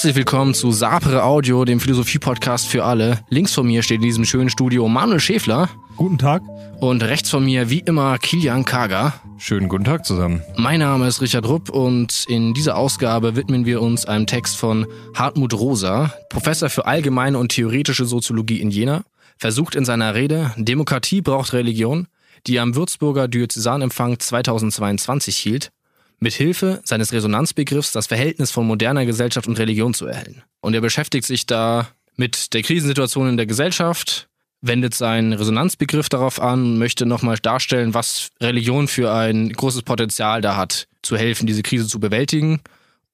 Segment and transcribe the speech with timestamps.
[0.00, 3.18] Herzlich willkommen zu Sapere Audio, dem Philosophie-Podcast für alle.
[3.28, 5.68] Links von mir steht in diesem schönen Studio Manuel Schäfler.
[5.98, 6.40] Guten Tag.
[6.80, 9.12] Und rechts von mir, wie immer, Kilian Kager.
[9.36, 10.40] Schönen guten Tag zusammen.
[10.56, 14.86] Mein Name ist Richard Rupp und in dieser Ausgabe widmen wir uns einem Text von
[15.14, 19.02] Hartmut Rosa, Professor für allgemeine und theoretische Soziologie in Jena,
[19.36, 22.08] versucht in seiner Rede Demokratie braucht Religion,
[22.46, 25.72] die er am Würzburger Diözesanempfang 2022 hielt,
[26.20, 30.42] mit Hilfe seines Resonanzbegriffs das Verhältnis von moderner Gesellschaft und Religion zu erhellen.
[30.60, 34.28] Und er beschäftigt sich da mit der Krisensituation in der Gesellschaft,
[34.60, 40.56] wendet seinen Resonanzbegriff darauf an, möchte nochmal darstellen, was Religion für ein großes Potenzial da
[40.56, 42.60] hat, zu helfen, diese Krise zu bewältigen.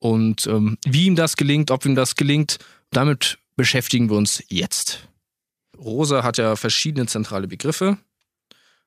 [0.01, 2.59] Und ähm, wie ihm das gelingt, ob ihm das gelingt,
[2.91, 5.09] damit beschäftigen wir uns jetzt.
[5.79, 7.99] Rosa hat ja verschiedene zentrale Begriffe.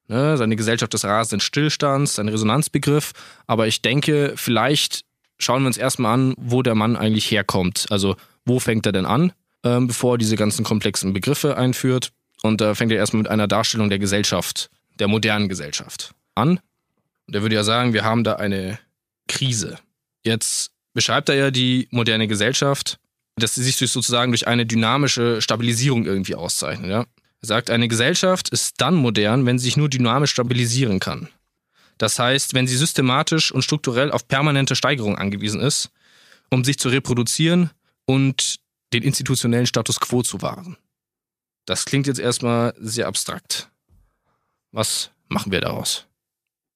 [0.09, 3.13] Ne, seine Gesellschaft des rasenden Stillstands, sein Resonanzbegriff.
[3.45, 5.05] Aber ich denke, vielleicht
[5.37, 7.85] schauen wir uns erstmal an, wo der Mann eigentlich herkommt.
[7.91, 12.11] Also, wo fängt er denn an, ähm, bevor er diese ganzen komplexen Begriffe einführt?
[12.41, 16.59] Und da äh, fängt er erstmal mit einer Darstellung der Gesellschaft, der modernen Gesellschaft an.
[17.27, 18.79] Und er würde ja sagen, wir haben da eine
[19.27, 19.77] Krise.
[20.23, 22.97] Jetzt beschreibt er ja die moderne Gesellschaft,
[23.35, 26.89] dass sie sich sozusagen durch eine dynamische Stabilisierung irgendwie auszeichnet.
[26.89, 27.05] Ja?
[27.41, 31.29] Er sagt, eine Gesellschaft ist dann modern, wenn sie sich nur dynamisch stabilisieren kann.
[31.97, 35.91] Das heißt, wenn sie systematisch und strukturell auf permanente Steigerung angewiesen ist,
[36.49, 37.71] um sich zu reproduzieren
[38.05, 38.59] und
[38.93, 40.77] den institutionellen Status quo zu wahren.
[41.65, 43.69] Das klingt jetzt erstmal sehr abstrakt.
[44.71, 46.07] Was machen wir daraus?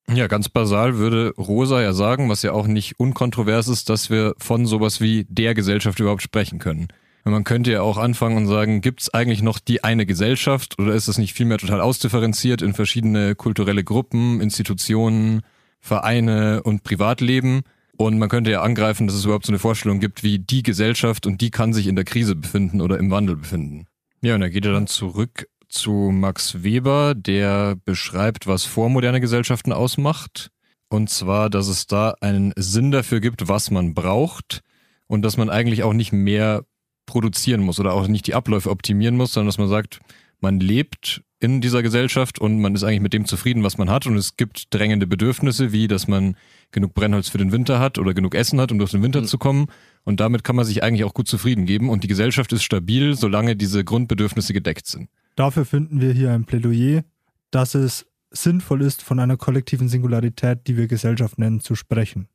[0.10, 4.36] Ja, ganz basal würde Rosa ja sagen, was ja auch nicht unkontrovers ist, dass wir
[4.38, 6.90] von sowas wie der Gesellschaft überhaupt sprechen können.
[7.26, 10.94] Man könnte ja auch anfangen und sagen, gibt es eigentlich noch die eine Gesellschaft oder
[10.94, 15.42] ist das nicht vielmehr total ausdifferenziert in verschiedene kulturelle Gruppen, Institutionen,
[15.80, 17.62] Vereine und Privatleben?
[17.96, 21.26] Und man könnte ja angreifen, dass es überhaupt so eine Vorstellung gibt, wie die Gesellschaft
[21.26, 23.86] und die kann sich in der Krise befinden oder im Wandel befinden.
[24.22, 29.72] Ja, und da geht er dann zurück zu Max Weber, der beschreibt, was vormoderne Gesellschaften
[29.72, 30.50] ausmacht.
[30.90, 34.62] Und zwar, dass es da einen Sinn dafür gibt, was man braucht
[35.08, 36.66] und dass man eigentlich auch nicht mehr
[37.14, 40.00] produzieren muss oder auch nicht die Abläufe optimieren muss, sondern dass man sagt,
[40.42, 44.08] man lebt in dieser Gesellschaft und man ist eigentlich mit dem zufrieden, was man hat
[44.08, 46.36] und es gibt drängende Bedürfnisse, wie dass man
[46.72, 49.26] genug Brennholz für den Winter hat oder genug Essen hat, um durch den Winter mhm.
[49.26, 49.68] zu kommen
[50.06, 53.14] und damit kann man sich eigentlich auch gut zufrieden geben und die Gesellschaft ist stabil,
[53.14, 55.08] solange diese Grundbedürfnisse gedeckt sind.
[55.36, 57.04] Dafür finden wir hier ein Plädoyer,
[57.52, 62.28] dass es sinnvoll ist, von einer kollektiven Singularität, die wir Gesellschaft nennen, zu sprechen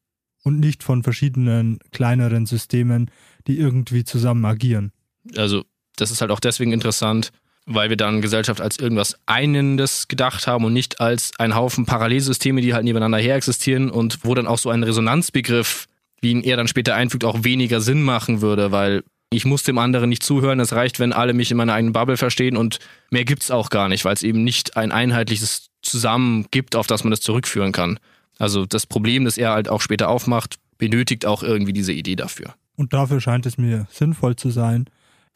[0.48, 3.10] und nicht von verschiedenen kleineren Systemen,
[3.46, 4.92] die irgendwie zusammen agieren.
[5.36, 5.64] Also
[5.96, 7.30] das ist halt auch deswegen interessant,
[7.66, 12.62] weil wir dann Gesellschaft als irgendwas Einendes gedacht haben und nicht als ein Haufen Parallelsysteme,
[12.62, 15.86] die halt nebeneinander her existieren und wo dann auch so ein Resonanzbegriff,
[16.20, 19.76] wie ihn er dann später einfügt, auch weniger Sinn machen würde, weil ich muss dem
[19.76, 20.60] anderen nicht zuhören.
[20.60, 22.78] Es reicht, wenn alle mich in meiner eigenen Bubble verstehen und
[23.10, 26.86] mehr gibt es auch gar nicht, weil es eben nicht ein einheitliches Zusammen gibt, auf
[26.86, 27.98] das man das zurückführen kann.
[28.38, 32.54] Also das Problem, das er halt auch später aufmacht, benötigt auch irgendwie diese Idee dafür.
[32.76, 34.86] Und dafür scheint es mir sinnvoll zu sein,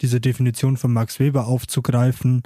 [0.01, 2.43] diese Definition von Max Weber aufzugreifen,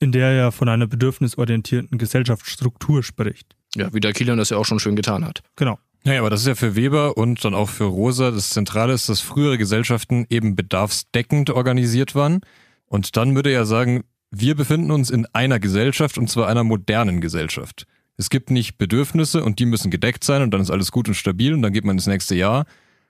[0.00, 3.54] in der er von einer bedürfnisorientierten Gesellschaftsstruktur spricht.
[3.76, 5.42] Ja, wie der Kilian das ja auch schon schön getan hat.
[5.56, 5.78] Genau.
[6.02, 9.08] Naja, aber das ist ja für Weber und dann auch für Rosa das Zentrale ist,
[9.08, 12.40] dass frühere Gesellschaften eben bedarfsdeckend organisiert waren.
[12.86, 17.20] Und dann würde er sagen, wir befinden uns in einer Gesellschaft und zwar einer modernen
[17.20, 17.86] Gesellschaft.
[18.20, 21.14] Es gibt nicht Bedürfnisse und die müssen gedeckt sein und dann ist alles gut und
[21.14, 22.66] stabil und dann geht man ins nächste Jahr,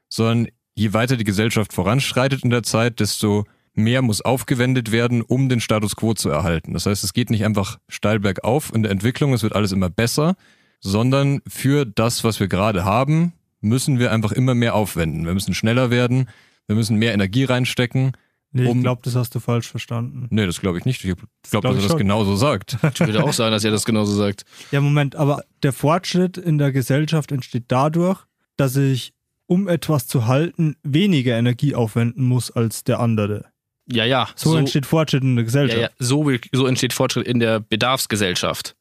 [0.09, 3.45] sondern je weiter die Gesellschaft voranschreitet in der Zeit, desto
[3.75, 6.75] mehr muss aufgewendet werden, um den Status quo zu erhalten.
[6.75, 9.91] Das heißt, es geht nicht einfach steil bergauf in der Entwicklung, es wird alles immer
[9.91, 10.37] besser,
[10.79, 15.27] sondern für das, was wir gerade haben, müssen wir einfach immer mehr aufwenden.
[15.27, 16.29] Wir müssen schneller werden,
[16.69, 18.13] wir müssen mehr Energie reinstecken,
[18.53, 20.27] Nee, um, ich glaube, das hast du falsch verstanden.
[20.31, 21.05] Nee, das glaube ich nicht.
[21.05, 22.79] Ich glaube, glaub, dass er das genauso sagt.
[22.95, 24.45] Ich würde auch sagen, dass er das genauso sagt.
[24.73, 28.19] Ja, Moment, aber der Fortschritt in der Gesellschaft entsteht dadurch,
[28.57, 29.13] dass ich,
[29.47, 33.47] um etwas zu halten, weniger Energie aufwenden muss als der andere.
[33.87, 34.29] Ja, ja.
[34.35, 35.81] So, so entsteht Fortschritt in der Gesellschaft.
[35.81, 35.95] Ja, ja.
[35.99, 38.75] So, so entsteht Fortschritt in der Bedarfsgesellschaft.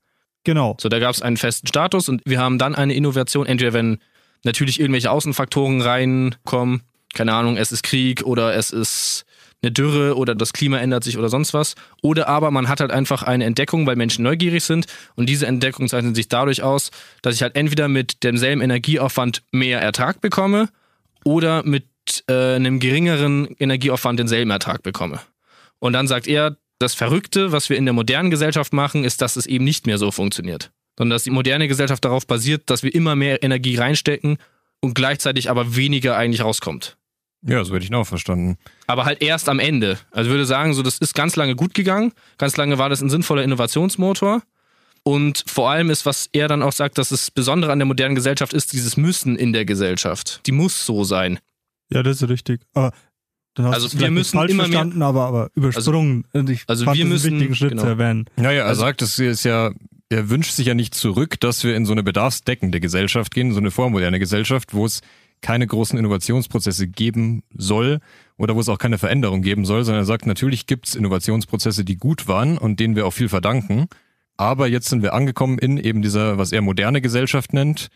[0.44, 0.78] Genau.
[0.80, 4.00] So, da gab es einen festen Status und wir haben dann eine Innovation, entweder wenn
[4.44, 6.84] natürlich irgendwelche Außenfaktoren reinkommen,
[7.14, 9.26] keine Ahnung, es ist Krieg oder es ist
[9.62, 11.76] eine Dürre oder das Klima ändert sich oder sonst was.
[12.02, 14.86] Oder aber man hat halt einfach eine Entdeckung, weil Menschen neugierig sind
[15.16, 16.92] und diese Entdeckung zeichnet sich dadurch aus,
[17.22, 20.70] dass ich halt entweder mit demselben Energieaufwand mehr Ertrag bekomme
[21.26, 21.86] oder mit
[22.28, 25.20] äh, einem geringeren Energieaufwand denselben Ertrag bekomme.
[25.80, 29.36] Und dann sagt er, das Verrückte, was wir in der modernen Gesellschaft machen, ist, dass
[29.36, 30.72] es eben nicht mehr so funktioniert.
[30.98, 34.38] Sondern dass die moderne Gesellschaft darauf basiert, dass wir immer mehr Energie reinstecken
[34.80, 36.98] und gleichzeitig aber weniger eigentlich rauskommt.
[37.42, 38.58] Ja, so hätte ich ihn auch verstanden.
[38.88, 39.98] Aber halt erst am Ende.
[40.12, 42.12] Also ich würde sagen, so das ist ganz lange gut gegangen.
[42.38, 44.42] Ganz lange war das ein sinnvoller Innovationsmotor.
[45.04, 48.16] Und vor allem ist, was er dann auch sagt, dass das Besondere an der modernen
[48.16, 50.42] Gesellschaft ist, dieses Müssen in der Gesellschaft.
[50.46, 51.40] Die muss so sein.
[51.90, 52.62] Ja, das ist richtig.
[52.74, 52.92] Aber
[53.56, 56.26] dann hast Also wir müssen falsch immer mehr- verstanden, aber, aber übersprungen.
[56.34, 57.84] Und ich also fand wir einen müssen- wichtigen Schritt genau.
[57.84, 58.26] zu erwähnen.
[58.36, 59.72] Naja, er Also- sagt, es ist ja,
[60.10, 63.60] er wünscht sich ja nicht zurück, dass wir in so eine bedarfsdeckende Gesellschaft gehen, so
[63.60, 65.00] eine vormoderne Gesellschaft, wo es
[65.42, 68.00] keine großen Innovationsprozesse geben soll
[68.38, 71.86] oder wo es auch keine Veränderung geben soll, sondern er sagt, natürlich gibt es Innovationsprozesse,
[71.86, 73.88] die gut waren und denen wir auch viel verdanken.
[74.38, 77.90] Aber jetzt sind wir angekommen in eben dieser, was er moderne Gesellschaft nennt.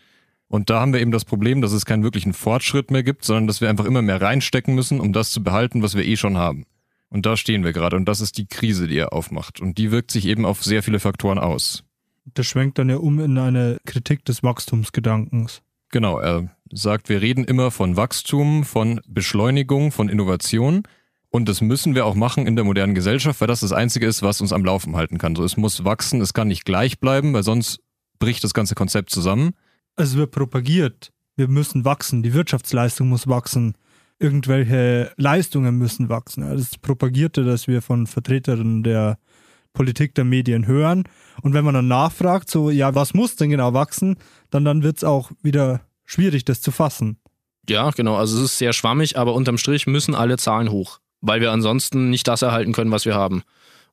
[0.48, 3.46] Und da haben wir eben das Problem, dass es keinen wirklichen Fortschritt mehr gibt, sondern
[3.46, 6.36] dass wir einfach immer mehr reinstecken müssen, um das zu behalten, was wir eh schon
[6.36, 6.66] haben.
[7.08, 7.96] Und da stehen wir gerade.
[7.96, 9.60] Und das ist die Krise, die er aufmacht.
[9.60, 11.84] Und die wirkt sich eben auf sehr viele Faktoren aus.
[12.34, 15.62] Das schwenkt dann ja um in eine Kritik des Wachstumsgedankens.
[15.94, 20.82] Genau, er sagt, wir reden immer von Wachstum, von Beschleunigung, von Innovation.
[21.30, 24.20] Und das müssen wir auch machen in der modernen Gesellschaft, weil das das Einzige ist,
[24.20, 25.36] was uns am Laufen halten kann.
[25.36, 27.78] So, es muss wachsen, es kann nicht gleich bleiben, weil sonst
[28.18, 29.52] bricht das ganze Konzept zusammen.
[29.94, 33.74] Es wird propagiert, wir müssen wachsen, die Wirtschaftsleistung muss wachsen,
[34.18, 36.42] irgendwelche Leistungen müssen wachsen.
[36.42, 39.16] Das Propagierte, das wir von Vertreterinnen der
[39.74, 41.04] Politik der Medien hören.
[41.42, 44.16] Und wenn man dann nachfragt, so, ja, was muss denn genau wachsen,
[44.54, 47.18] dann, dann wird es auch wieder schwierig, das zu fassen.
[47.68, 48.16] Ja, genau.
[48.16, 52.10] Also es ist sehr schwammig, aber unterm Strich müssen alle Zahlen hoch, weil wir ansonsten
[52.10, 53.42] nicht das erhalten können, was wir haben.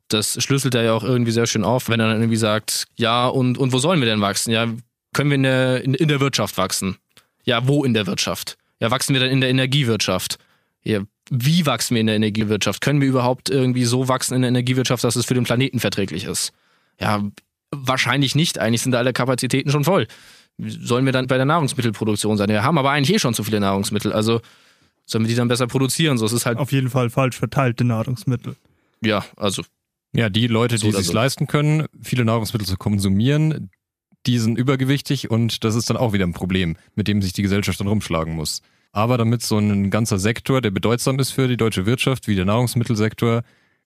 [0.07, 3.27] Das schlüsselt er ja auch irgendwie sehr schön auf, wenn er dann irgendwie sagt, ja,
[3.27, 4.51] und, und wo sollen wir denn wachsen?
[4.51, 4.67] Ja,
[5.13, 6.97] können wir in der, in, in der Wirtschaft wachsen?
[7.43, 8.57] Ja, wo in der Wirtschaft?
[8.79, 10.37] Ja, wachsen wir dann in der Energiewirtschaft?
[10.83, 12.81] Ja, wie wachsen wir in der Energiewirtschaft?
[12.81, 16.25] Können wir überhaupt irgendwie so wachsen in der Energiewirtschaft, dass es für den Planeten verträglich
[16.25, 16.51] ist?
[16.99, 17.23] Ja,
[17.71, 18.59] wahrscheinlich nicht.
[18.59, 20.07] Eigentlich sind da alle Kapazitäten schon voll.
[20.57, 22.49] Sollen wir dann bei der Nahrungsmittelproduktion sein?
[22.49, 24.13] Wir haben aber eigentlich eh schon zu viele Nahrungsmittel.
[24.13, 24.41] Also
[25.05, 26.17] sollen wir die dann besser produzieren?
[26.17, 28.55] So, es ist halt, Auf jeden Fall falsch verteilte Nahrungsmittel.
[29.01, 29.63] ja, also
[30.13, 31.13] Ja, die Leute, So die sich so.
[31.13, 33.71] leisten können, viele Nahrungsmittel zu konsumieren,
[34.27, 37.41] die sind übergewichtig und das ist dann auch wieder ein Problem, mit dem sich die
[37.41, 38.61] Gesellschaft dann rumschlagen muss.
[38.91, 42.45] Aber damit so ein ganzer Sektor, der bedeutsam ist für die deutsche Wirtschaft, wie der
[42.45, 43.41] Nahrungsmittelsektor,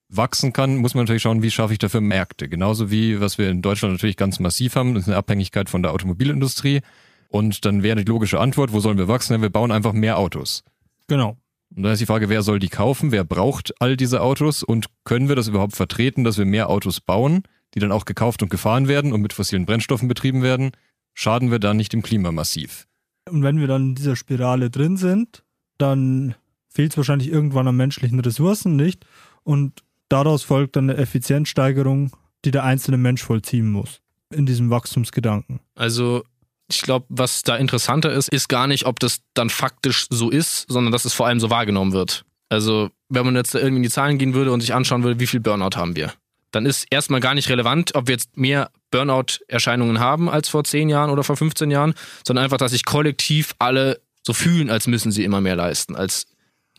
[0.10, 2.48] wachsen kann, muss man natürlich schauen, wie schaffe ich dafür Märkte.
[2.48, 5.82] Genauso wie, was wir in Deutschland natürlich ganz massiv haben, das ist eine Abhängigkeit von
[5.82, 6.82] der Automobilindustrie.
[7.30, 9.42] Und dann wäre die logische Antwort, wo sollen wir wachsen?
[9.42, 10.64] Wir bauen einfach mehr Autos.
[11.08, 11.38] Genau.
[11.76, 13.12] Und dann ist die Frage, wer soll die kaufen?
[13.12, 14.64] Wer braucht all diese Autos?
[14.64, 17.44] Und können wir das überhaupt vertreten, dass wir mehr Autos bauen,
[17.74, 20.72] die dann auch gekauft und gefahren werden und mit fossilen Brennstoffen betrieben werden?
[21.14, 22.88] Schaden wir da nicht dem Klima massiv?
[23.30, 25.44] Und wenn wir dann in dieser Spirale drin sind,
[25.78, 26.36] dann
[26.70, 29.06] fehlt es wahrscheinlich irgendwann an menschlichen Ressourcen, nicht?
[29.44, 29.84] Und
[30.16, 32.12] daraus folgt dann eine Effizienzsteigerung,
[32.46, 34.00] die der einzelne Mensch vollziehen muss.
[34.34, 35.60] In diesem Wachstumsgedanken.
[35.76, 36.24] Also,
[36.70, 40.66] ich glaube, was da interessanter ist, ist gar nicht, ob das dann faktisch so ist,
[40.70, 42.24] sondern dass es vor allem so wahrgenommen wird.
[42.48, 45.20] Also, wenn man jetzt da irgendwie in die Zahlen gehen würde und sich anschauen würde,
[45.20, 46.14] wie viel Burnout haben wir,
[46.52, 50.88] dann ist erstmal gar nicht relevant, ob wir jetzt mehr Burnout-Erscheinungen haben als vor 10
[50.88, 51.94] Jahren oder vor 15 Jahren,
[52.26, 56.26] sondern einfach, dass sich kollektiv alle so fühlen, als müssen sie immer mehr leisten, als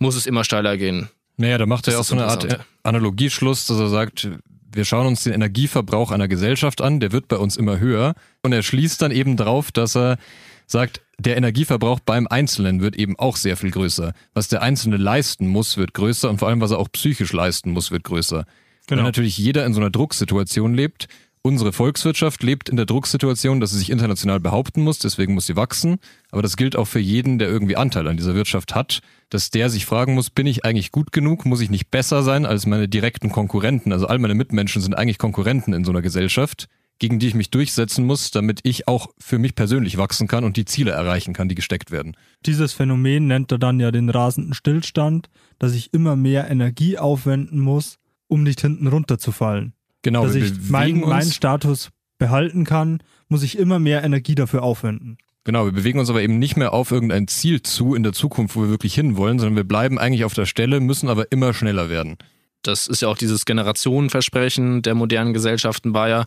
[0.00, 1.10] muss es immer steiler gehen.
[1.36, 2.64] Naja, da macht er Das auch so eine Art.
[2.82, 4.28] Analogieschluss, dass er sagt,
[4.72, 8.14] wir schauen uns den Energieverbrauch einer Gesellschaft an, der wird bei uns immer höher.
[8.42, 10.18] Und er schließt dann eben drauf, dass er
[10.66, 14.12] sagt, der Energieverbrauch beim Einzelnen wird eben auch sehr viel größer.
[14.34, 17.70] Was der Einzelne leisten muss, wird größer und vor allem, was er auch psychisch leisten
[17.70, 18.44] muss, wird größer.
[18.88, 21.08] Weil natürlich jeder in so einer Drucksituation lebt.
[21.46, 25.54] Unsere Volkswirtschaft lebt in der Drucksituation, dass sie sich international behaupten muss, deswegen muss sie
[25.54, 25.98] wachsen.
[26.32, 28.98] Aber das gilt auch für jeden, der irgendwie Anteil an dieser Wirtschaft hat,
[29.30, 31.46] dass der sich fragen muss, bin ich eigentlich gut genug?
[31.46, 33.92] Muss ich nicht besser sein als meine direkten Konkurrenten?
[33.92, 36.66] Also all meine Mitmenschen sind eigentlich Konkurrenten in so einer Gesellschaft,
[36.98, 40.56] gegen die ich mich durchsetzen muss, damit ich auch für mich persönlich wachsen kann und
[40.56, 42.16] die Ziele erreichen kann, die gesteckt werden.
[42.44, 45.28] Dieses Phänomen nennt er dann ja den rasenden Stillstand,
[45.60, 49.75] dass ich immer mehr Energie aufwenden muss, um nicht hinten runterzufallen.
[50.06, 55.18] Genau, dass ich meinen, meinen Status behalten kann, muss ich immer mehr Energie dafür aufwenden.
[55.42, 58.54] Genau, wir bewegen uns aber eben nicht mehr auf irgendein Ziel zu in der Zukunft,
[58.54, 61.90] wo wir wirklich hinwollen, sondern wir bleiben eigentlich auf der Stelle, müssen aber immer schneller
[61.90, 62.18] werden.
[62.62, 66.26] Das ist ja auch dieses Generationenversprechen der modernen Gesellschaften war ja,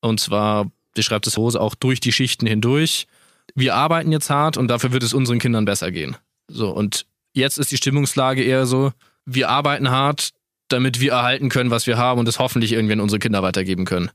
[0.00, 3.08] und zwar, die schreibt es Hose, auch durch die Schichten hindurch.
[3.56, 6.16] Wir arbeiten jetzt hart und dafür wird es unseren Kindern besser gehen.
[6.46, 8.92] So, und jetzt ist die Stimmungslage eher so,
[9.26, 10.30] wir arbeiten hart,
[10.68, 14.10] damit wir erhalten können, was wir haben und es hoffentlich irgendwann unsere Kinder weitergeben können.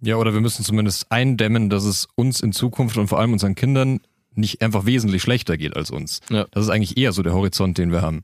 [0.00, 3.54] Ja, oder wir müssen zumindest eindämmen, dass es uns in Zukunft und vor allem unseren
[3.54, 4.00] Kindern
[4.34, 6.20] nicht einfach wesentlich schlechter geht als uns.
[6.30, 6.46] Ja.
[6.50, 8.22] Das ist eigentlich eher so der Horizont, den wir haben.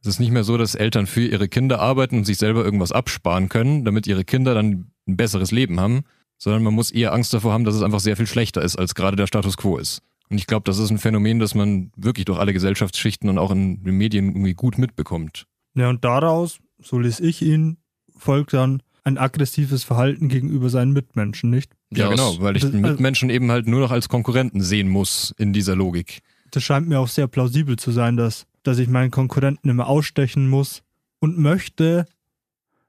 [0.00, 2.92] Es ist nicht mehr so, dass Eltern für ihre Kinder arbeiten und sich selber irgendwas
[2.92, 6.04] absparen können, damit ihre Kinder dann ein besseres Leben haben,
[6.38, 8.94] sondern man muss eher Angst davor haben, dass es einfach sehr viel schlechter ist, als
[8.94, 10.00] gerade der Status quo ist.
[10.30, 13.50] Und ich glaube, das ist ein Phänomen, das man wirklich durch alle Gesellschaftsschichten und auch
[13.50, 15.46] in den Medien irgendwie gut mitbekommt.
[15.74, 17.78] Ja, und daraus, so lese ich ihn,
[18.16, 21.72] folgt dann ein aggressives Verhalten gegenüber seinen Mitmenschen, nicht?
[21.90, 24.60] Ja, Ja, genau, weil ich das- den also- Mitmenschen eben halt nur noch als Konkurrenten
[24.60, 26.20] sehen muss in dieser Logik.
[26.50, 30.48] Das scheint mir auch sehr plausibel zu sein, dass, dass ich meinen Konkurrenten immer ausstechen
[30.48, 30.82] muss
[31.20, 32.06] und möchte,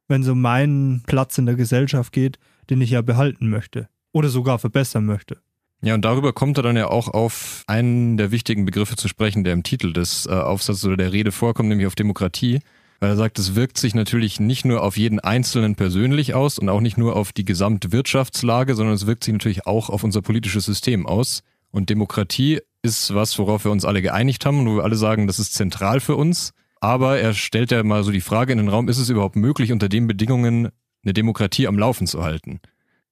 [0.07, 2.37] wenn es um meinen Platz in der Gesellschaft geht,
[2.69, 5.37] den ich ja behalten möchte oder sogar verbessern möchte.
[5.83, 9.43] Ja, und darüber kommt er dann ja auch auf einen der wichtigen Begriffe zu sprechen,
[9.43, 12.59] der im Titel des äh, Aufsatzes oder der Rede vorkommt, nämlich auf Demokratie.
[13.01, 16.69] Weil er sagt, es wirkt sich natürlich nicht nur auf jeden Einzelnen persönlich aus und
[16.69, 20.65] auch nicht nur auf die Gesamtwirtschaftslage, sondern es wirkt sich natürlich auch auf unser politisches
[20.65, 21.41] System aus.
[21.71, 25.25] Und Demokratie ist was, worauf wir uns alle geeinigt haben und wo wir alle sagen,
[25.25, 26.53] das ist zentral für uns.
[26.79, 29.71] Aber er stellt ja mal so die Frage in den Raum, ist es überhaupt möglich,
[29.71, 30.69] unter den Bedingungen
[31.03, 32.59] eine Demokratie am Laufen zu halten?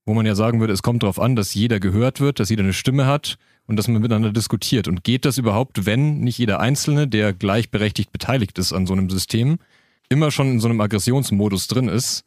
[0.06, 2.64] Wo man ja sagen würde, es kommt darauf an, dass jeder gehört wird, dass jeder
[2.64, 4.88] eine Stimme hat und dass man miteinander diskutiert.
[4.88, 9.10] Und geht das überhaupt, wenn nicht jeder Einzelne, der gleichberechtigt beteiligt ist an so einem
[9.10, 9.58] System,
[10.10, 12.24] immer schon in so einem Aggressionsmodus drin ist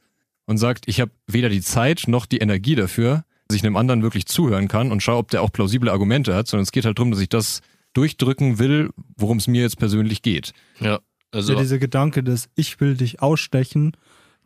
[0.46, 4.02] und sagt, ich habe weder die Zeit noch die Energie dafür, dass ich einem anderen
[4.02, 6.98] wirklich zuhören kann und schaue, ob der auch plausible Argumente hat, sondern es geht halt
[6.98, 7.60] darum, dass ich das
[7.92, 10.52] durchdrücken will, worum es mir jetzt persönlich geht.
[10.80, 13.92] Ja, also ja, dieser Gedanke des Ich will dich ausstechen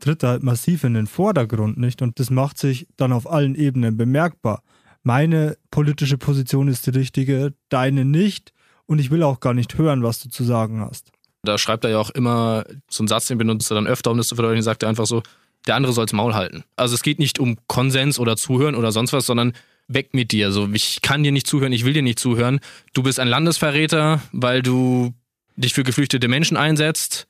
[0.00, 2.02] tritt halt massiv in den Vordergrund, nicht?
[2.02, 4.62] Und das macht sich dann auf allen Ebenen bemerkbar.
[5.02, 8.52] Meine politische Position ist die richtige, deine nicht.
[8.86, 11.10] Und ich will auch gar nicht hören, was du zu sagen hast.
[11.46, 14.18] Da schreibt er ja auch immer so einen Satz, den benutzt er dann öfter, um
[14.18, 15.22] das zu verdeutlichen, sagt er einfach so,
[15.66, 16.64] der andere soll's Maul halten.
[16.76, 19.52] Also es geht nicht um Konsens oder Zuhören oder sonst was, sondern
[19.88, 20.52] weg mit dir.
[20.52, 22.60] So, ich kann dir nicht zuhören, ich will dir nicht zuhören.
[22.92, 25.14] Du bist ein Landesverräter, weil du
[25.56, 27.26] dich für geflüchtete Menschen einsetzt,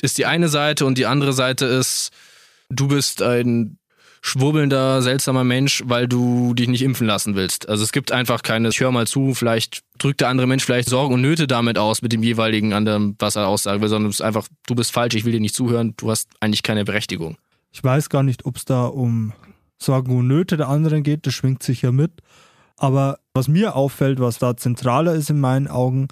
[0.00, 2.10] ist die eine Seite und die andere Seite ist,
[2.68, 3.77] du bist ein
[4.20, 7.68] schwurbelnder, seltsamer Mensch, weil du dich nicht impfen lassen willst.
[7.68, 10.88] Also es gibt einfach keine, ich hör mal zu, vielleicht drückt der andere Mensch vielleicht
[10.88, 14.16] Sorgen und Nöte damit aus mit dem jeweiligen anderen, was er aussagen will, sondern es
[14.16, 17.36] ist einfach, du bist falsch, ich will dir nicht zuhören, du hast eigentlich keine Berechtigung.
[17.70, 19.32] Ich weiß gar nicht, ob es da um
[19.78, 22.12] Sorgen und Nöte der anderen geht, das schwingt sicher mit.
[22.76, 26.08] Aber was mir auffällt, was da zentraler ist in meinen Augen,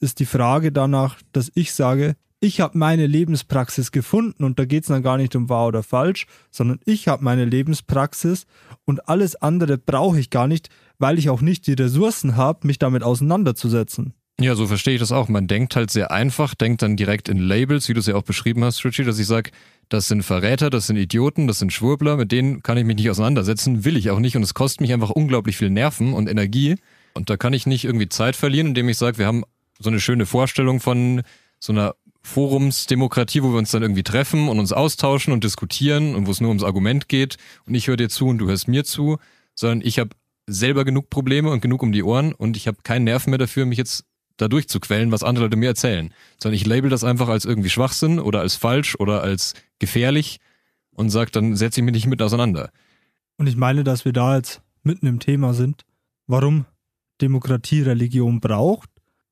[0.00, 4.82] ist die Frage danach, dass ich sage, ich habe meine Lebenspraxis gefunden und da geht
[4.82, 8.44] es dann gar nicht um wahr oder falsch, sondern ich habe meine Lebenspraxis
[8.84, 12.78] und alles andere brauche ich gar nicht, weil ich auch nicht die Ressourcen habe, mich
[12.78, 14.12] damit auseinanderzusetzen.
[14.38, 15.28] Ja, so verstehe ich das auch.
[15.28, 18.24] Man denkt halt sehr einfach, denkt dann direkt in Labels, wie du es ja auch
[18.24, 19.50] beschrieben hast, Richie, dass ich sage,
[19.88, 23.08] das sind Verräter, das sind Idioten, das sind Schwurbler, mit denen kann ich mich nicht
[23.08, 26.76] auseinandersetzen, will ich auch nicht und es kostet mich einfach unglaublich viel Nerven und Energie
[27.14, 29.44] und da kann ich nicht irgendwie Zeit verlieren, indem ich sage, wir haben
[29.78, 31.22] so eine schöne Vorstellung von
[31.58, 31.94] so einer
[32.24, 36.40] Forumsdemokratie, wo wir uns dann irgendwie treffen und uns austauschen und diskutieren und wo es
[36.40, 39.18] nur ums Argument geht und ich höre dir zu und du hörst mir zu,
[39.54, 40.10] sondern ich habe
[40.46, 43.66] selber genug Probleme und genug um die Ohren und ich habe keinen Nerv mehr dafür,
[43.66, 44.04] mich jetzt
[44.38, 46.12] da durchzuquellen, was andere Leute mir erzählen.
[46.42, 50.40] Sondern ich label das einfach als irgendwie Schwachsinn oder als falsch oder als gefährlich
[50.92, 52.70] und sag, dann setze ich mich nicht mit auseinander.
[53.36, 55.82] Und ich meine, dass wir da jetzt mitten im Thema sind,
[56.26, 56.64] warum
[57.20, 58.88] Demokratie Religion braucht,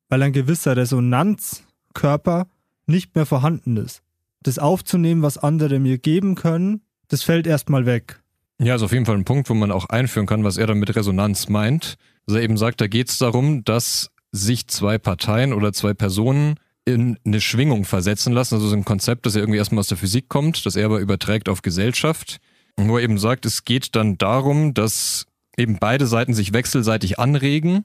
[0.09, 2.47] weil ein gewisser Resonanzkörper
[2.87, 4.03] nicht mehr vorhanden ist.
[4.43, 8.23] Das aufzunehmen, was andere mir geben können, das fällt erstmal weg.
[8.59, 10.79] Ja, ist auf jeden Fall ein Punkt, wo man auch einführen kann, was er dann
[10.79, 11.97] mit Resonanz meint.
[12.27, 16.55] Also er eben sagt, da geht es darum, dass sich zwei Parteien oder zwei Personen
[16.85, 18.55] in eine Schwingung versetzen lassen.
[18.55, 21.01] Also so ein Konzept, das ja irgendwie erstmal aus der Physik kommt, das er aber
[21.01, 22.39] überträgt auf Gesellschaft.
[22.77, 27.85] Wo er eben sagt, es geht dann darum, dass eben beide Seiten sich wechselseitig anregen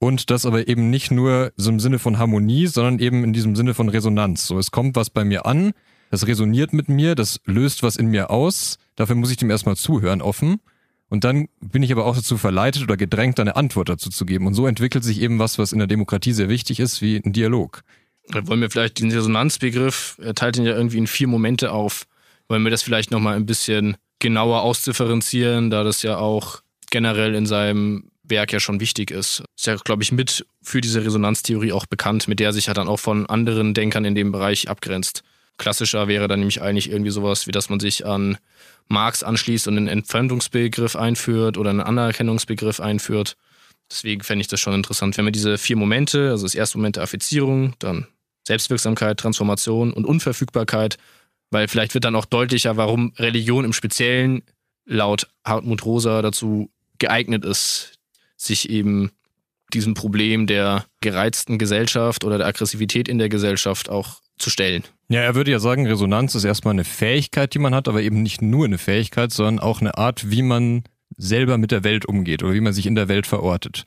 [0.00, 3.54] und das aber eben nicht nur so im Sinne von Harmonie, sondern eben in diesem
[3.54, 4.46] Sinne von Resonanz.
[4.46, 5.72] So, es kommt was bei mir an,
[6.10, 8.78] das resoniert mit mir, das löst was in mir aus.
[8.96, 10.60] Dafür muss ich dem erstmal zuhören, offen.
[11.08, 14.46] Und dann bin ich aber auch dazu verleitet oder gedrängt, eine Antwort dazu zu geben.
[14.46, 17.32] Und so entwickelt sich eben was, was in der Demokratie sehr wichtig ist, wie ein
[17.32, 17.82] Dialog.
[18.28, 22.06] Dann wollen wir vielleicht den Resonanzbegriff, er teilt ihn ja irgendwie in vier Momente auf,
[22.48, 27.46] wollen wir das vielleicht nochmal ein bisschen genauer ausdifferenzieren, da das ja auch generell in
[27.46, 29.42] seinem Werk ja schon wichtig ist.
[29.56, 32.74] Ist ja, glaube ich, mit für diese Resonanztheorie auch bekannt, mit der er sich ja
[32.74, 35.22] dann auch von anderen Denkern in dem Bereich abgrenzt.
[35.58, 38.38] Klassischer wäre dann nämlich eigentlich irgendwie sowas, wie dass man sich an
[38.88, 43.36] Marx anschließt und einen Entfremdungsbegriff einführt oder einen Anerkennungsbegriff einführt.
[43.90, 46.96] Deswegen fände ich das schon interessant, wenn wir diese vier Momente, also das erste Moment
[46.96, 48.06] der Affizierung, dann
[48.46, 50.96] Selbstwirksamkeit, Transformation und Unverfügbarkeit,
[51.50, 54.42] weil vielleicht wird dann auch deutlicher, warum Religion im Speziellen
[54.86, 57.99] laut Hartmut Rosa dazu geeignet ist,
[58.42, 59.10] sich eben
[59.72, 64.82] diesem Problem der gereizten Gesellschaft oder der Aggressivität in der Gesellschaft auch zu stellen.
[65.08, 68.22] Ja, er würde ja sagen, Resonanz ist erstmal eine Fähigkeit, die man hat, aber eben
[68.22, 70.84] nicht nur eine Fähigkeit, sondern auch eine Art, wie man
[71.16, 73.84] selber mit der Welt umgeht oder wie man sich in der Welt verortet.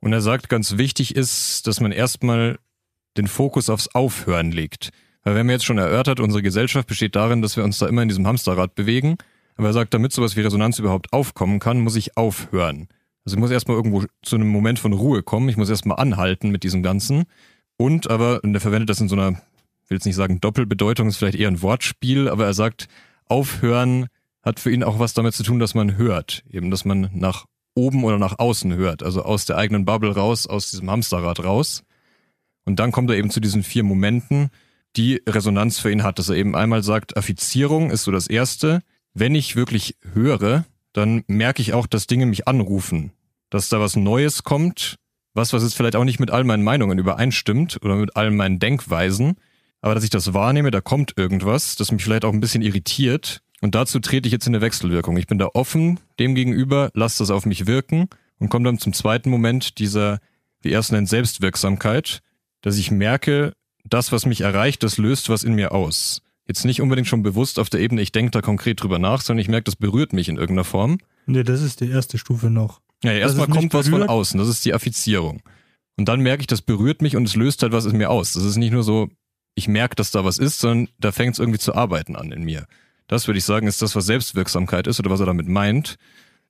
[0.00, 2.58] Und er sagt, ganz wichtig ist, dass man erstmal
[3.16, 4.90] den Fokus aufs Aufhören legt.
[5.22, 8.02] Weil wir haben jetzt schon erörtert, unsere Gesellschaft besteht darin, dass wir uns da immer
[8.02, 9.16] in diesem Hamsterrad bewegen.
[9.56, 12.88] Aber er sagt, damit sowas wie Resonanz überhaupt aufkommen kann, muss ich aufhören.
[13.24, 15.48] Also ich muss erstmal irgendwo zu einem Moment von Ruhe kommen.
[15.48, 17.24] Ich muss erstmal anhalten mit diesem Ganzen.
[17.76, 19.32] Und aber, und er verwendet das in so einer,
[19.88, 22.88] will jetzt nicht sagen Doppelbedeutung, ist vielleicht eher ein Wortspiel, aber er sagt,
[23.26, 24.06] aufhören
[24.42, 26.44] hat für ihn auch was damit zu tun, dass man hört.
[26.50, 29.02] Eben, dass man nach oben oder nach außen hört.
[29.02, 31.82] Also aus der eigenen Bubble raus, aus diesem Hamsterrad raus.
[32.64, 34.50] Und dann kommt er eben zu diesen vier Momenten,
[34.96, 38.80] die Resonanz für ihn hat, dass er eben einmal sagt, Affizierung ist so das Erste.
[39.12, 40.64] Wenn ich wirklich höre,
[40.94, 43.12] dann merke ich auch, dass Dinge mich anrufen,
[43.50, 44.96] dass da was Neues kommt,
[45.34, 48.60] was, was jetzt vielleicht auch nicht mit all meinen Meinungen übereinstimmt oder mit all meinen
[48.60, 49.36] Denkweisen,
[49.82, 53.42] aber dass ich das wahrnehme, da kommt irgendwas, das mich vielleicht auch ein bisschen irritiert
[53.60, 55.16] und dazu trete ich jetzt in eine Wechselwirkung.
[55.16, 58.08] Ich bin da offen dem gegenüber, lasse das auf mich wirken
[58.38, 60.20] und komme dann zum zweiten Moment dieser,
[60.62, 62.20] wie erst nennt, Selbstwirksamkeit,
[62.60, 63.52] dass ich merke,
[63.84, 66.22] das, was mich erreicht, das löst was in mir aus.
[66.46, 69.40] Jetzt nicht unbedingt schon bewusst auf der Ebene, ich denke da konkret drüber nach, sondern
[69.40, 70.98] ich merke, das berührt mich in irgendeiner Form.
[71.26, 72.80] Nee, das ist die erste Stufe noch.
[73.02, 75.42] Ja, erstmal kommt was von außen, das ist die Affizierung.
[75.96, 78.32] Und dann merke ich, das berührt mich und es löst halt was in mir aus.
[78.32, 79.08] Das ist nicht nur so,
[79.54, 82.42] ich merke, dass da was ist, sondern da fängt es irgendwie zu arbeiten an in
[82.42, 82.66] mir.
[83.06, 85.96] Das würde ich sagen, ist das, was Selbstwirksamkeit ist oder was er damit meint.